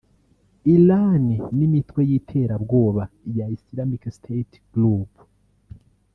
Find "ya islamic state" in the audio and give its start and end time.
3.37-4.53